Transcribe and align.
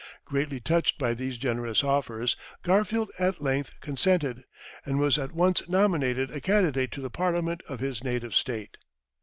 Greatly 0.25 0.59
touched 0.59 0.97
by 0.97 1.13
these 1.13 1.37
generous 1.37 1.83
offers, 1.83 2.35
Garfield 2.63 3.11
at 3.19 3.39
length 3.39 3.75
consented, 3.81 4.45
and 4.83 4.99
was 4.99 5.19
at 5.19 5.31
once 5.31 5.69
nominated 5.69 6.31
a 6.31 6.41
candidate 6.41 6.91
to 6.91 7.01
the 7.01 7.11
parliament 7.11 7.61
of 7.69 7.81
his 7.81 8.03
native 8.03 8.33
State. 8.33 8.77